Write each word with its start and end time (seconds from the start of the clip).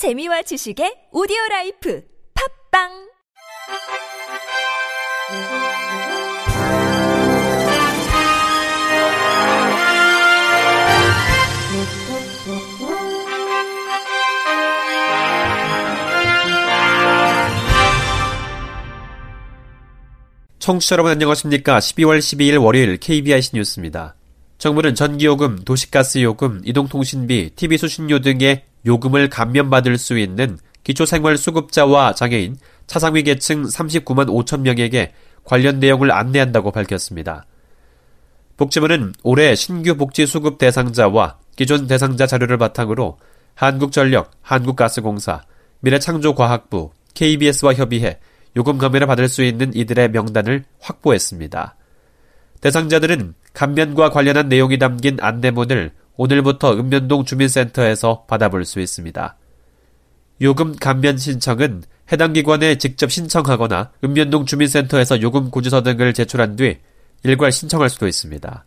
재미와 0.00 0.40
지식의 0.40 1.12
오디오 1.12 1.36
life 1.50 2.02
팟빵 2.72 2.88
청취자 20.58 20.94
여러분 20.94 21.12
안녕하십니까? 21.12 21.78
12월 21.78 22.20
12일 22.20 22.64
월요일 22.64 22.96
KBIC 22.96 23.50
뉴스입니다. 23.56 24.16
정부는 24.56 24.94
전기요금, 24.94 25.66
도시가스요금, 25.66 26.62
이동통신비, 26.64 27.50
TV 27.54 27.76
수신료 27.76 28.20
등의 28.20 28.69
요금을 28.86 29.28
감면받을 29.28 29.98
수 29.98 30.18
있는 30.18 30.58
기초생활수급자와 30.84 32.14
장애인, 32.14 32.56
차상위 32.86 33.22
계층 33.22 33.64
39만 33.64 34.26
5천 34.26 34.60
명에게 34.60 35.12
관련 35.44 35.78
내용을 35.80 36.10
안내한다고 36.10 36.70
밝혔습니다. 36.70 37.46
복지부는 38.56 39.14
올해 39.22 39.54
신규 39.54 39.96
복지 39.96 40.26
수급 40.26 40.58
대상자와 40.58 41.38
기존 41.56 41.86
대상자 41.86 42.26
자료를 42.26 42.58
바탕으로 42.58 43.18
한국전력, 43.54 44.30
한국가스공사, 44.42 45.42
미래창조과학부, 45.80 46.90
KBS와 47.14 47.74
협의해 47.74 48.18
요금 48.56 48.78
감면을 48.78 49.06
받을 49.06 49.28
수 49.28 49.42
있는 49.42 49.74
이들의 49.74 50.10
명단을 50.10 50.64
확보했습니다. 50.80 51.76
대상자들은 52.60 53.34
감면과 53.52 54.10
관련한 54.10 54.48
내용이 54.48 54.78
담긴 54.78 55.18
안내문을 55.20 55.92
오늘부터 56.20 56.72
읍면동 56.74 57.24
주민센터에서 57.24 58.24
받아볼 58.28 58.66
수 58.66 58.78
있습니다. 58.78 59.36
요금 60.42 60.76
감면 60.76 61.16
신청은 61.16 61.82
해당 62.12 62.34
기관에 62.34 62.76
직접 62.76 63.10
신청하거나 63.10 63.92
읍면동 64.04 64.44
주민센터에서 64.44 65.22
요금 65.22 65.50
고지서 65.50 65.82
등을 65.82 66.12
제출한 66.12 66.56
뒤 66.56 66.76
일괄 67.22 67.50
신청할 67.50 67.88
수도 67.88 68.06
있습니다. 68.06 68.66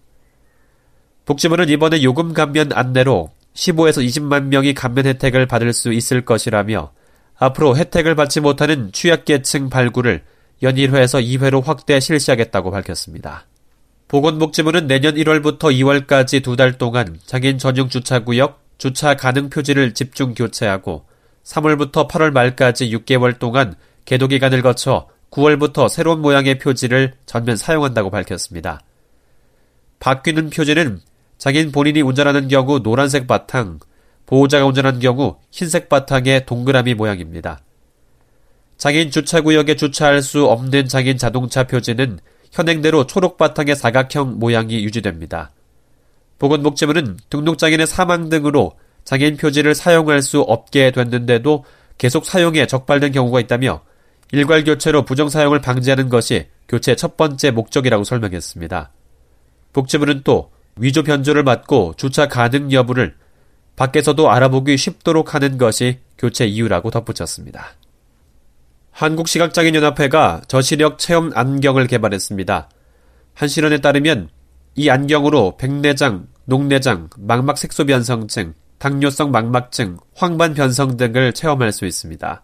복지부는 1.25 1.69
이번에 1.69 2.01
요금 2.01 2.33
감면 2.33 2.71
안내로 2.73 3.29
15에서 3.53 4.03
20만 4.03 4.45
명이 4.45 4.73
감면 4.73 5.05
혜택을 5.05 5.45
받을 5.45 5.73
수 5.73 5.93
있을 5.93 6.25
것이라며 6.25 6.91
앞으로 7.35 7.77
혜택을 7.77 8.15
받지 8.15 8.39
못하는 8.39 8.91
취약계층 8.91 9.69
발굴을 9.69 10.23
연일회에서 10.63 11.19
2회로 11.19 11.63
확대 11.63 11.99
실시하겠다고 11.99 12.71
밝혔습니다. 12.71 13.45
보건복지부는 14.13 14.85
내년 14.85 15.15
1월부터 15.15 15.73
2월까지 15.73 16.43
두 16.43 16.55
달 16.55 16.77
동안 16.77 17.17
장애인 17.25 17.57
전용 17.57 17.89
주차구역 17.89 18.61
주차 18.77 19.15
가능 19.15 19.49
표지를 19.49 19.95
집중 19.95 20.35
교체하고 20.35 21.05
3월부터 21.43 22.07
8월 22.07 22.29
말까지 22.29 22.91
6개월 22.91 23.39
동안 23.39 23.73
계도 24.05 24.27
기간을 24.27 24.61
거쳐 24.61 25.07
9월부터 25.31 25.89
새로운 25.89 26.21
모양의 26.21 26.59
표지를 26.59 27.15
전면 27.25 27.55
사용한다고 27.55 28.11
밝혔습니다. 28.11 28.81
바뀌는 29.99 30.51
표지는 30.51 30.99
장애인 31.39 31.71
본인이 31.71 32.03
운전하는 32.03 32.47
경우 32.49 32.83
노란색 32.83 33.25
바탕, 33.25 33.79
보호자가 34.27 34.67
운전한 34.67 34.99
경우 34.99 35.37
흰색 35.49 35.89
바탕의 35.89 36.45
동그라미 36.45 36.93
모양입니다. 36.93 37.61
장애인 38.77 39.09
주차구역에 39.09 39.75
주차할 39.75 40.21
수 40.21 40.45
없는 40.45 40.87
장애인 40.87 41.17
자동차 41.17 41.63
표지는 41.63 42.19
현행대로 42.53 43.07
초록 43.07 43.37
바탕의 43.37 43.75
사각형 43.75 44.39
모양이 44.39 44.83
유지됩니다. 44.83 45.51
보건복지부는 46.37 47.17
등록장애인의 47.29 47.87
사망 47.87 48.29
등으로 48.29 48.73
장애인 49.03 49.37
표지를 49.37 49.75
사용할 49.75 50.21
수 50.21 50.39
없게 50.39 50.91
됐는데도 50.91 51.65
계속 51.97 52.25
사용에 52.25 52.67
적발된 52.67 53.11
경우가 53.11 53.39
있다며 53.39 53.81
일괄 54.31 54.63
교체로 54.63 55.03
부정 55.03 55.29
사용을 55.29 55.61
방지하는 55.61 56.09
것이 56.09 56.47
교체 56.67 56.95
첫 56.95 57.17
번째 57.17 57.51
목적이라고 57.51 58.03
설명했습니다. 58.03 58.91
복지부는 59.73 60.21
또 60.23 60.51
위조 60.77 61.03
변조를 61.03 61.43
막고 61.43 61.95
주차 61.97 62.27
가능 62.27 62.71
여부를 62.71 63.15
밖에서도 63.75 64.29
알아보기 64.29 64.77
쉽도록 64.77 65.33
하는 65.33 65.57
것이 65.57 65.99
교체 66.17 66.45
이유라고 66.45 66.91
덧붙였습니다. 66.91 67.73
한국시각장애인연합회가 68.93 70.41
저시력 70.47 70.99
체험 70.99 71.31
안경을 71.33 71.87
개발했습니다. 71.87 72.69
한시련에 73.33 73.81
따르면 73.81 74.29
이 74.75 74.89
안경으로 74.89 75.57
백내장, 75.57 76.27
녹내장, 76.45 77.09
망막 77.17 77.57
색소 77.57 77.85
변성증, 77.85 78.53
당뇨성 78.77 79.31
망막증, 79.31 79.97
황반 80.15 80.53
변성 80.53 80.97
등을 80.97 81.33
체험할 81.33 81.71
수 81.71 81.85
있습니다. 81.85 82.43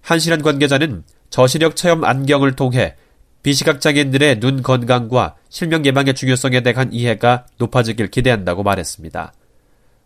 한시련 0.00 0.42
관계자는 0.42 1.04
저시력 1.30 1.76
체험 1.76 2.04
안경을 2.04 2.56
통해 2.56 2.96
비시각장애인들의 3.42 4.40
눈 4.40 4.62
건강과 4.62 5.36
실명 5.48 5.84
예방의 5.84 6.14
중요성에 6.14 6.62
대한 6.62 6.92
이해가 6.92 7.46
높아지길 7.58 8.08
기대한다고 8.08 8.64
말했습니다. 8.64 9.32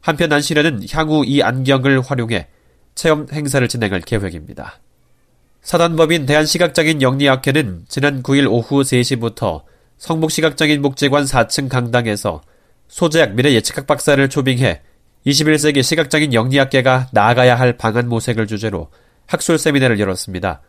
한편 0.03 0.33
안시련은 0.33 0.83
향후 0.91 1.25
이 1.25 1.43
안경을 1.43 2.03
활용해 2.03 2.49
체험 2.95 3.27
행사를 3.33 3.67
진행할 3.67 4.01
계획입니다. 4.01 4.81
사단법인 5.63 6.25
대한시각장애인 6.27 7.03
영리학회는 7.03 7.85
지난 7.89 8.23
9일 8.23 8.51
오후 8.51 8.81
3시부터 8.81 9.63
성북시각장애인 9.99 10.81
복지관 10.81 11.25
4층 11.25 11.69
강당에서 11.69 12.41
소재학 12.89 13.35
미래 13.35 13.53
예측학 13.53 13.87
박사를 13.87 14.27
초빙해 14.29 14.81
21세기 15.27 15.83
시각장애인 15.83 16.33
영리학계가 16.33 17.09
나아가야 17.13 17.59
할 17.59 17.77
방안 17.77 18.09
모색을 18.09 18.47
주제로 18.47 18.89
학술 19.27 19.59
세미나를 19.59 20.01
열었습니다. 20.01 20.63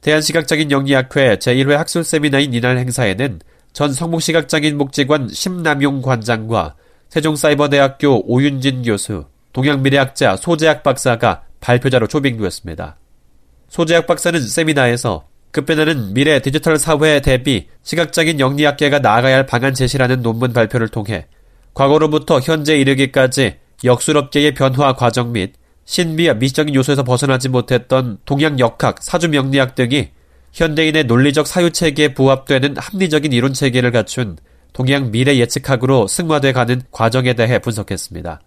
대한시각장애인 0.00 0.70
영리학회 0.70 1.36
제1회 1.36 1.70
학술 1.70 2.04
세미나인 2.04 2.54
이날 2.54 2.78
행사에는 2.78 3.40
전 3.72 3.92
성북시각장애인 3.92 4.78
복지관 4.78 5.28
심남용 5.28 6.02
관장과 6.02 6.76
세종사이버대학교 7.08 8.32
오윤진 8.32 8.84
교수, 8.84 9.26
동양미래학자 9.52 10.36
소재학 10.36 10.82
박사가 10.82 11.42
발표자로 11.60 12.06
초빙되었습니다. 12.06 12.96
소재학 13.68 14.06
박사는 14.06 14.40
세미나에서 14.40 15.26
급변하는 15.50 16.12
미래 16.12 16.40
디지털 16.40 16.78
사회 16.78 17.20
대비 17.20 17.68
시각장애인 17.82 18.40
영리학계가 18.40 18.98
나아가야 18.98 19.36
할 19.36 19.46
방안 19.46 19.74
제시라는 19.74 20.22
논문 20.22 20.52
발표를 20.52 20.88
통해 20.88 21.26
과거로부터 21.74 22.40
현재 22.40 22.76
이르기까지 22.76 23.56
역술업계의 23.84 24.54
변화 24.54 24.94
과정 24.94 25.32
및 25.32 25.54
신비와 25.84 26.34
미적인 26.34 26.74
요소에서 26.74 27.04
벗어나지 27.04 27.48
못했던 27.48 28.18
동양 28.24 28.58
역학, 28.58 29.02
사주 29.02 29.28
명리학 29.28 29.74
등이 29.74 30.10
현대인의 30.52 31.04
논리적 31.04 31.46
사유 31.46 31.70
체계에 31.70 32.14
부합되는 32.14 32.76
합리적인 32.76 33.32
이론 33.32 33.52
체계를 33.52 33.92
갖춘 33.92 34.36
동양 34.72 35.10
미래 35.10 35.36
예측학으로 35.36 36.06
승화돼 36.06 36.52
가는 36.52 36.82
과정에 36.90 37.34
대해 37.34 37.58
분석했습니다. 37.58 38.40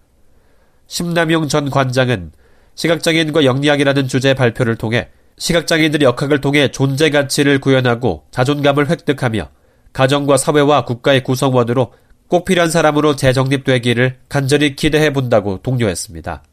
심남용 0.87 1.47
전 1.47 1.69
관장은 1.69 2.31
시각장애인과 2.79 3.43
영리학이라는 3.43 4.07
주제 4.07 4.33
발표를 4.33 4.77
통해 4.77 5.09
시각장애인들의 5.37 6.05
역학을 6.05 6.39
통해 6.39 6.69
존재 6.71 7.09
가치를 7.09 7.59
구현하고 7.59 8.23
자존감을 8.31 8.89
획득하며 8.89 9.49
가정과 9.91 10.37
사회와 10.37 10.85
국가의 10.85 11.23
구성원으로 11.23 11.91
꼭 12.29 12.45
필요한 12.45 12.71
사람으로 12.71 13.17
재정립되기를 13.17 14.19
간절히 14.29 14.77
기대해 14.77 15.11
본다고 15.11 15.59
독려했습니다. 15.61 16.43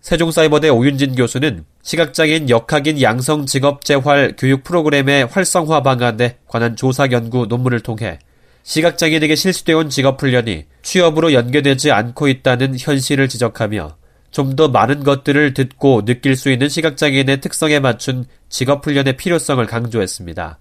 세종사이버대 0.00 0.68
오윤진 0.68 1.16
교수는 1.16 1.64
시각장애인 1.82 2.50
역학인 2.50 3.02
양성 3.02 3.46
직업 3.46 3.84
재활 3.84 4.34
교육 4.38 4.62
프로그램의 4.62 5.26
활성화 5.26 5.82
방안에 5.82 6.36
관한 6.46 6.76
조사 6.76 7.08
연구 7.10 7.46
논문을 7.46 7.80
통해 7.80 8.20
시각장애인에게 8.62 9.34
실시되어 9.34 9.78
온 9.78 9.90
직업 9.90 10.22
훈련이 10.22 10.66
취업으로 10.82 11.32
연계되지 11.32 11.90
않고 11.90 12.28
있다는 12.28 12.76
현실을 12.78 13.28
지적하며 13.28 14.03
좀 14.34 14.56
더 14.56 14.68
많은 14.68 15.04
것들을 15.04 15.54
듣고 15.54 16.04
느낄 16.04 16.34
수 16.34 16.50
있는 16.50 16.68
시각장애인의 16.68 17.40
특성에 17.40 17.78
맞춘 17.78 18.24
직업훈련의 18.48 19.16
필요성을 19.16 19.64
강조했습니다. 19.64 20.58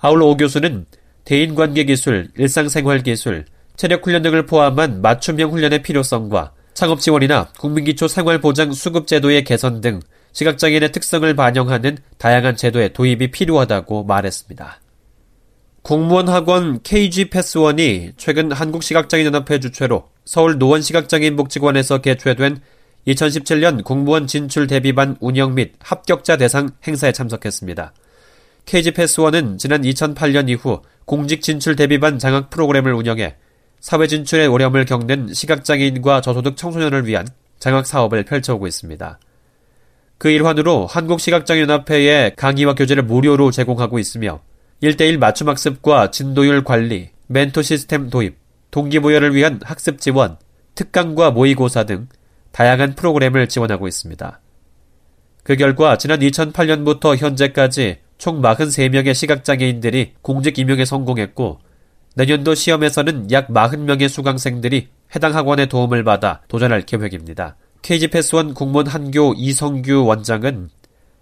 아울러 0.00 0.26
오 0.26 0.36
교수는 0.36 0.86
대인관계 1.24 1.84
기술, 1.84 2.30
일상생활 2.36 3.02
기술, 3.02 3.44
체력훈련 3.76 4.22
등을 4.22 4.46
포함한 4.46 5.02
맞춤형 5.02 5.50
훈련의 5.50 5.82
필요성과 5.82 6.52
창업 6.72 7.00
지원이나 7.00 7.48
국민기초 7.58 8.06
생활보장 8.06 8.72
수급 8.72 9.08
제도의 9.08 9.42
개선 9.42 9.80
등 9.80 10.00
시각장애인의 10.32 10.92
특성을 10.92 11.34
반영하는 11.34 11.98
다양한 12.18 12.56
제도의 12.56 12.92
도입이 12.92 13.32
필요하다고 13.32 14.04
말했습니다. 14.04 14.80
공무원 15.82 16.28
학원 16.28 16.82
KG 16.82 17.30
패스원이 17.30 18.12
최근 18.16 18.52
한국시각장애인연합회 18.52 19.58
주최로 19.58 20.08
서울 20.30 20.58
노원시각장애인 20.58 21.34
복지관에서 21.34 21.98
개최된 22.02 22.60
2017년 23.08 23.82
공무원 23.82 24.28
진출 24.28 24.68
대비반 24.68 25.16
운영 25.18 25.56
및 25.56 25.72
합격자 25.80 26.36
대상 26.36 26.70
행사에 26.86 27.10
참석했습니다. 27.10 27.92
KG 28.64 28.92
패스원은 28.92 29.58
지난 29.58 29.82
2008년 29.82 30.48
이후 30.48 30.82
공직 31.04 31.42
진출 31.42 31.74
대비반 31.74 32.20
장학 32.20 32.48
프로그램을 32.48 32.92
운영해 32.94 33.34
사회 33.80 34.06
진출의 34.06 34.46
어려움을 34.46 34.84
겪는 34.84 35.34
시각장애인과 35.34 36.20
저소득 36.20 36.56
청소년을 36.56 37.08
위한 37.08 37.26
장학 37.58 37.84
사업을 37.84 38.22
펼쳐오고 38.22 38.68
있습니다. 38.68 39.18
그 40.16 40.30
일환으로 40.30 40.86
한국시각장애연합회에 40.86 42.34
강의와 42.36 42.76
교재를 42.76 43.02
무료로 43.02 43.50
제공하고 43.50 43.98
있으며 43.98 44.40
1대1 44.80 45.18
맞춤 45.18 45.48
학습과 45.48 46.12
진도율 46.12 46.62
관리, 46.62 47.10
멘토 47.26 47.62
시스템 47.62 48.10
도입, 48.10 48.39
동기부여를 48.70 49.34
위한 49.34 49.60
학습 49.64 50.00
지원, 50.00 50.36
특강과 50.74 51.30
모의고사 51.32 51.84
등 51.84 52.08
다양한 52.52 52.94
프로그램을 52.94 53.48
지원하고 53.48 53.88
있습니다. 53.88 54.40
그 55.42 55.56
결과 55.56 55.96
지난 55.96 56.20
2008년부터 56.20 57.16
현재까지 57.16 57.98
총 58.18 58.42
43명의 58.42 59.14
시각장애인들이 59.14 60.14
공직 60.22 60.58
임용에 60.58 60.84
성공했고 60.84 61.60
내년도 62.14 62.54
시험에서는 62.54 63.30
약 63.30 63.48
40명의 63.48 64.08
수강생들이 64.08 64.88
해당 65.14 65.34
학원의 65.34 65.68
도움을 65.68 66.04
받아 66.04 66.42
도전할 66.48 66.82
계획입니다. 66.82 67.56
KG패스1 67.82 68.54
국문 68.54 68.86
한교 68.86 69.34
이성규 69.36 70.04
원장은 70.04 70.68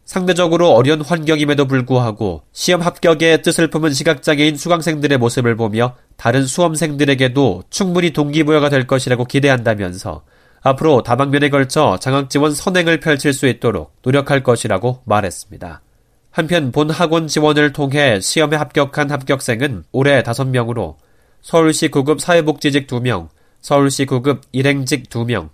상대적으로 0.09 0.71
어려운 0.71 1.03
환경임에도 1.03 1.67
불구하고 1.67 2.43
시험 2.53 2.81
합격의 2.81 3.43
뜻을 3.43 3.69
품은 3.69 3.93
시각장애인 3.93 4.57
수강생들의 4.57 5.19
모습을 5.19 5.55
보며 5.55 5.97
다른 6.17 6.47
수험생들에게도 6.47 7.65
충분히 7.69 8.15
동기부여가 8.15 8.71
될 8.71 8.87
것이라고 8.87 9.27
기대한다면서 9.27 10.25
앞으로 10.63 11.03
다방면에 11.03 11.51
걸쳐 11.51 11.99
장학지원 12.01 12.55
선행을 12.55 13.01
펼칠 13.01 13.35
수 13.35 13.47
있도록 13.49 13.93
노력할 14.01 14.43
것이라고 14.43 15.03
말했습니다. 15.05 15.83
한편 16.31 16.73
본 16.73 16.89
학원 16.89 17.29
지원을 17.29 17.75
통해 17.75 18.19
시험에 18.19 18.57
합격한 18.57 19.11
합격생은 19.11 19.85
올해 19.93 20.23
5명으로 20.23 20.97
서울시 21.43 21.89
9급 21.91 22.19
사회복지직 22.19 22.87
2명, 22.87 23.29
서울시 23.61 24.07
9급 24.07 24.41
일행직 24.53 25.11
2명, 25.11 25.51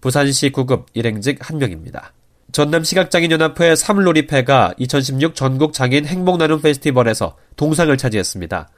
부산시 0.00 0.52
9급 0.52 0.86
일행직 0.94 1.38
1명입니다. 1.40 2.12
전남 2.52 2.82
시각장애인연합회 2.82 3.76
사물놀이패가 3.76 4.74
2016 4.76 5.36
전국 5.36 5.72
장애인 5.72 6.06
행복 6.06 6.38
나눔 6.38 6.60
페스티벌에서 6.60 7.36
동상을 7.56 7.96
차지했습니다. 7.96 8.68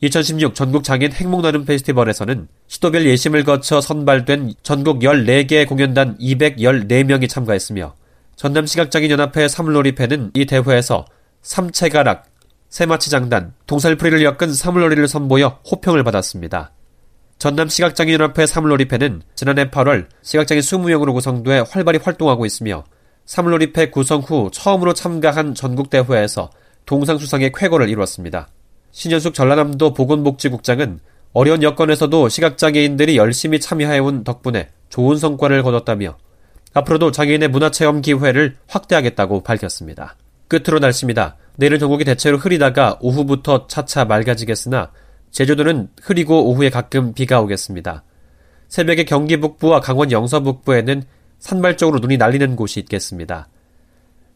2016 0.00 0.54
전국 0.54 0.84
장애인 0.84 1.12
행복 1.12 1.42
나눔 1.42 1.66
페스티벌에서는 1.66 2.48
시도별 2.68 3.04
예심을 3.06 3.44
거쳐 3.44 3.80
선발된 3.80 4.54
전국 4.62 5.00
14개 5.00 5.68
공연단 5.68 6.16
214명이 6.18 7.28
참가했으며 7.28 7.94
전남 8.36 8.64
시각장애인연합회 8.64 9.48
사물놀이패는 9.48 10.30
이 10.32 10.46
대회에서 10.46 11.04
삼체가락, 11.42 12.24
세마치장단, 12.70 13.52
동살풀이를 13.66 14.22
엮은 14.24 14.54
사물놀이를 14.54 15.08
선보여 15.08 15.60
호평을 15.70 16.04
받았습니다. 16.04 16.72
전남 17.38 17.68
시각장애인연합회 17.68 18.46
사물놀이패는 18.46 19.22
지난해 19.34 19.68
8월 19.70 20.06
시각장애 20.22 20.60
20명으로 20.60 21.12
구성돼 21.12 21.64
활발히 21.70 21.98
활동하고 21.98 22.46
있으며 22.46 22.84
사물놀이패 23.30 23.90
구성 23.90 24.22
후 24.22 24.50
처음으로 24.52 24.92
참가한 24.92 25.54
전국대회에서 25.54 26.50
동상수상의 26.84 27.52
쾌거를 27.54 27.88
이루었습니다. 27.88 28.48
신현숙 28.90 29.34
전라남도 29.34 29.94
보건복지국장은 29.94 30.98
어려운 31.32 31.62
여건에서도 31.62 32.28
시각장애인들이 32.28 33.16
열심히 33.16 33.60
참여해온 33.60 34.24
덕분에 34.24 34.70
좋은 34.88 35.16
성과를 35.16 35.62
거뒀다며 35.62 36.18
앞으로도 36.74 37.12
장애인의 37.12 37.50
문화체험 37.50 38.00
기회를 38.00 38.56
확대하겠다고 38.66 39.44
밝혔습니다. 39.44 40.16
끝으로 40.48 40.80
날씨입니다. 40.80 41.36
내일은 41.54 41.78
전국이 41.78 42.02
대체로 42.04 42.36
흐리다가 42.36 42.98
오후부터 43.00 43.68
차차 43.68 44.06
맑아지겠으나 44.06 44.90
제주도는 45.30 45.90
흐리고 46.02 46.50
오후에 46.50 46.68
가끔 46.68 47.14
비가 47.14 47.40
오겠습니다. 47.40 48.02
새벽에 48.66 49.04
경기 49.04 49.38
북부와 49.38 49.78
강원 49.78 50.10
영서 50.10 50.40
북부에는 50.40 51.04
산발적으로 51.40 51.98
눈이 51.98 52.16
날리는 52.16 52.54
곳이 52.54 52.78
있겠습니다. 52.80 53.48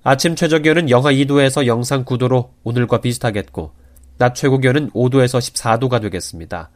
아침 0.03 0.35
최저 0.35 0.59
기온은 0.59 0.91
영하 0.91 1.13
2도에서 1.13 1.67
영상 1.67 2.05
9도로 2.05 2.51
오늘과 2.65 3.01
비슷하겠고, 3.01 3.73
낮 4.19 4.35
최고 4.35 4.59
기온은 4.59 4.91
5도에서 4.91 5.39
14도가 5.39 6.01
되겠습니다. 6.03 6.71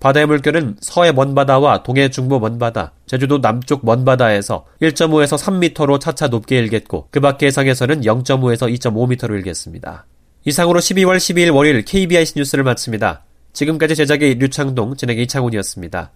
바다의 0.00 0.26
물결은 0.26 0.76
서해 0.80 1.10
먼바다와 1.10 1.82
동해 1.82 2.08
중부 2.08 2.38
먼바다, 2.38 2.92
제주도 3.06 3.40
남쪽 3.40 3.84
먼바다에서 3.84 4.66
1.5에서 4.80 5.36
3m로 5.36 5.98
차차 5.98 6.28
높게 6.28 6.58
일겠고, 6.58 7.08
그 7.10 7.18
밖의 7.20 7.48
해상에서는 7.48 8.02
0.5에서 8.02 8.72
2.5m로 8.78 9.34
일겠습니다. 9.34 10.06
이상으로 10.44 10.78
12월 10.78 11.16
12일 11.16 11.52
월요일 11.52 11.84
KBIC 11.84 12.34
뉴스를 12.36 12.62
마칩니다. 12.62 13.24
지금까지 13.52 13.96
제작의 13.96 14.36
류창동, 14.36 14.94
진행의 14.96 15.24
이창훈이었습니다. 15.24 16.12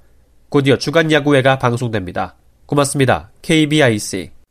곧이어 0.48 0.78
주간 0.78 1.10
야구회가 1.10 1.58
방송됩니다. 1.58 2.36
고맙습니다. 2.72 3.30
KBIC 3.42 4.41